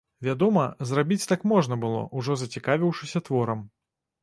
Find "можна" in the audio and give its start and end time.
1.51-1.77